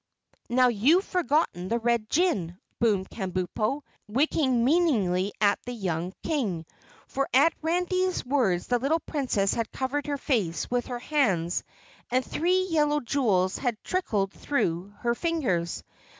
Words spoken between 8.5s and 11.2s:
the little Princess had covered her face with her